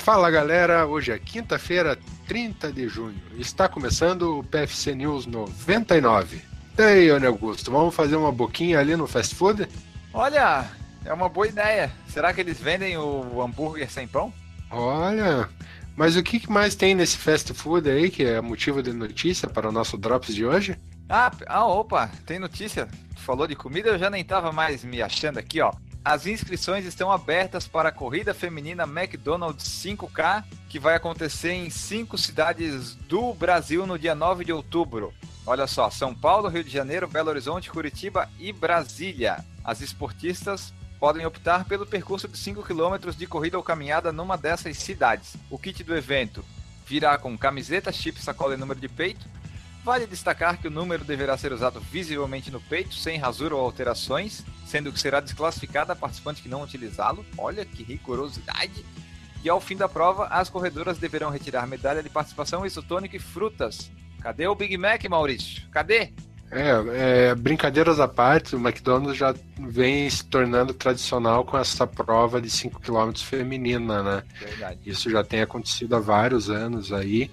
[0.00, 3.20] Fala galera, hoje é quinta-feira, 30 de junho.
[3.36, 6.40] Está começando o PFC News 99.
[6.78, 9.68] E aí, Ana Augusto, vamos fazer uma boquinha ali no fast food?
[10.14, 10.66] Olha,
[11.04, 11.92] é uma boa ideia.
[12.08, 14.32] Será que eles vendem o hambúrguer sem pão?
[14.70, 15.46] Olha,
[15.94, 19.68] mas o que mais tem nesse fast food aí que é motivo de notícia para
[19.68, 20.78] o nosso Drops de hoje?
[21.10, 22.88] Ah, ah opa, tem notícia.
[23.16, 25.70] Falou de comida, eu já nem tava mais me achando aqui, ó.
[26.02, 32.16] As inscrições estão abertas para a corrida feminina McDonald's 5K, que vai acontecer em cinco
[32.16, 35.12] cidades do Brasil no dia 9 de outubro.
[35.46, 39.44] Olha só, São Paulo, Rio de Janeiro, Belo Horizonte, Curitiba e Brasília.
[39.62, 44.78] As esportistas podem optar pelo percurso de 5 km de corrida ou caminhada numa dessas
[44.78, 45.36] cidades.
[45.50, 46.42] O kit do evento
[46.86, 49.26] virá com camiseta, chip, sacola e número de peito,
[49.82, 54.44] Vale destacar que o número deverá ser usado visivelmente no peito, sem rasura ou alterações,
[54.66, 57.24] sendo que será desclassificada a participante que não utilizá-lo.
[57.38, 58.84] Olha que rigorosidade!
[59.42, 63.90] E ao fim da prova, as corredoras deverão retirar medalha de participação, isotônico e frutas.
[64.20, 65.62] Cadê o Big Mac, Maurício?
[65.70, 66.12] Cadê?
[66.52, 72.40] É, é, brincadeiras à parte, o McDonald's já vem se tornando tradicional com essa prova
[72.40, 74.22] de 5 km feminina, né?
[74.38, 74.80] Verdade.
[74.84, 77.30] Isso já tem acontecido há vários anos aí.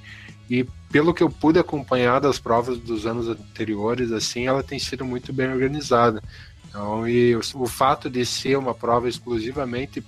[0.50, 5.04] E pelo que eu pude acompanhar das provas dos anos anteriores, assim, ela tem sido
[5.04, 6.22] muito bem organizada.
[6.68, 10.04] Então, e o, o fato de ser uma prova exclusivamente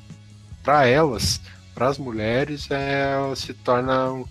[0.64, 1.42] para elas,
[1.74, 4.24] para as mulheres, é, se torna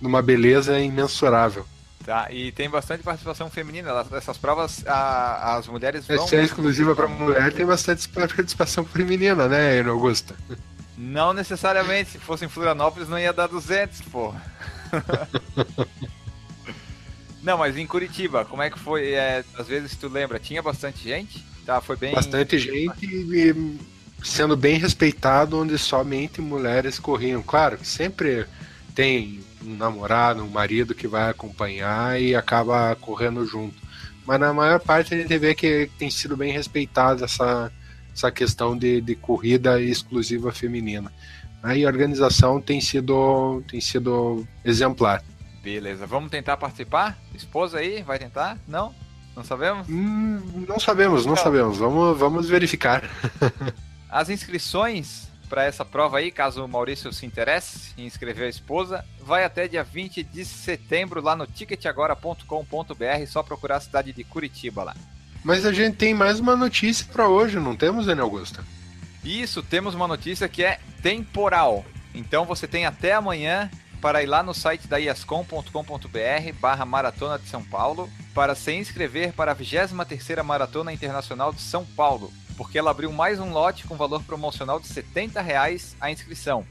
[0.00, 1.66] uma beleza imensurável.
[2.04, 3.90] Tá, e tem bastante participação feminina.
[4.12, 6.28] Essas provas, a, as mulheres vão.
[6.28, 10.36] Se é exclusiva para mulher, tem bastante participação feminina, né, Augusta?
[10.96, 12.10] Não necessariamente.
[12.10, 14.32] Se fosse em Florianópolis, não ia dar 200, pô.
[17.42, 19.12] Não, mas em Curitiba, como é que foi?
[19.12, 21.44] É, às vezes tu lembra, tinha bastante gente?
[21.64, 22.12] Tá, foi bem.
[22.12, 23.78] Bastante gente e
[24.22, 27.42] sendo bem respeitado, onde somente mulheres corriam.
[27.42, 28.46] Claro sempre
[28.94, 33.86] tem um namorado, um marido que vai acompanhar e acaba correndo junto.
[34.26, 37.70] Mas na maior parte a gente vê que tem sido bem respeitada essa,
[38.12, 41.12] essa questão de, de corrida exclusiva feminina.
[41.62, 45.22] Aí a organização tem sido, tem sido exemplar.
[45.62, 47.18] Beleza, vamos tentar participar?
[47.34, 48.56] Esposa aí, vai tentar?
[48.68, 48.94] Não?
[49.34, 49.86] Não sabemos?
[49.88, 51.76] Hum, não sabemos, não então, sabemos.
[51.78, 53.02] Vamos, vamos verificar.
[54.08, 59.04] As inscrições para essa prova aí, caso o Maurício se interesse em inscrever a esposa,
[59.20, 64.82] vai até dia 20 de setembro lá no ticketagora.com.br, só procurar a cidade de Curitiba
[64.82, 64.96] lá.
[65.44, 68.64] Mas a gente tem mais uma notícia para hoje, não temos, Daniel Augusta?
[69.26, 71.84] Isso, temos uma notícia que é temporal.
[72.14, 73.68] Então você tem até amanhã
[74.00, 79.32] para ir lá no site da iascom.com.br barra Maratona de São Paulo para se inscrever
[79.32, 83.96] para a 23ª Maratona Internacional de São Paulo, porque ela abriu mais um lote com
[83.96, 86.64] valor promocional de 70 reais a inscrição.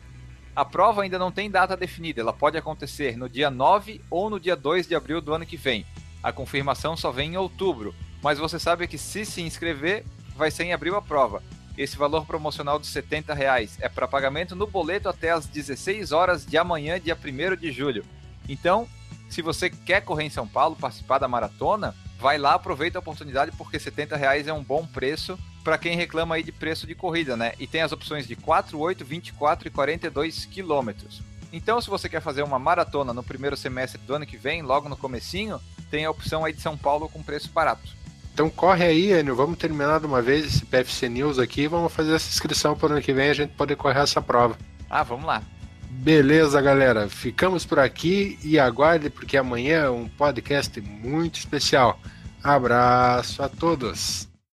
[0.55, 4.39] A prova ainda não tem data definida, ela pode acontecer no dia 9 ou no
[4.39, 5.85] dia 2 de abril do ano que vem.
[6.23, 10.05] A confirmação só vem em outubro, mas você sabe que se se inscrever,
[10.37, 11.43] vai ser em abril a prova.
[11.77, 16.45] Esse valor promocional de 70 reais é para pagamento no boleto até às 16 horas
[16.45, 18.05] de amanhã, dia 1 de julho.
[18.47, 18.87] Então,
[19.29, 23.51] se você quer correr em São Paulo, participar da maratona, vai lá, aproveita a oportunidade,
[23.57, 27.35] porque 70 reais é um bom preço para quem reclama aí de preço de corrida,
[27.35, 27.53] né?
[27.59, 31.21] E tem as opções de 4, 8, 24 e 42 quilômetros.
[31.51, 34.87] Então, se você quer fazer uma maratona no primeiro semestre do ano que vem, logo
[34.87, 35.59] no comecinho,
[35.89, 37.95] tem a opção aí de São Paulo com preço barato.
[38.35, 41.93] Então corre aí, Enio, vamos terminar de uma vez esse PFC News aqui e vamos
[41.93, 44.57] fazer essa inscrição para o ano que vem a gente poder correr essa prova.
[44.89, 45.41] Ah, vamos lá.
[45.89, 47.07] Beleza, galera.
[47.07, 51.97] Ficamos por aqui e aguarde porque amanhã é um podcast muito especial.
[52.43, 54.27] Abraço a todos.